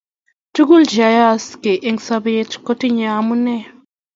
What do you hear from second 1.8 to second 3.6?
eng sabet kotinyei amune